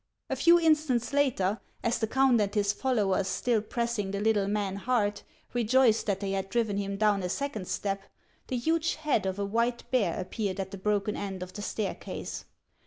A 0.31 0.35
few 0.35 0.57
instants 0.59 1.13
later, 1.13 1.59
as 1.83 1.99
the 1.99 2.07
count 2.07 2.41
and 2.41 2.55
his 2.55 2.73
followers, 2.73 3.27
still 3.27 3.61
pressing 3.61 4.09
the 4.09 4.19
little 4.19 4.47
man 4.47 4.77
hard, 4.77 5.21
rejoiced 5.53 6.07
that 6.07 6.21
they 6.21 6.31
had 6.31 6.49
driven 6.49 6.77
him 6.77 6.97
down 6.97 7.21
a 7.21 7.29
second 7.29 7.67
step, 7.67 8.01
the 8.47 8.57
huge 8.57 8.95
head 8.95 9.27
of 9.27 9.37
a 9.37 9.45
white 9.45 9.83
bear 9.91 10.19
appeared 10.19 10.59
at 10.59 10.71
the 10.71 10.77
broken 10.79 11.15
end 11.15 11.43
of 11.43 11.53
the 11.53 11.61
staircase. 11.61 12.45